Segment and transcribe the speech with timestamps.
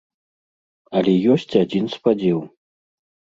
[0.99, 2.39] Але ёсць адзін спадзеў.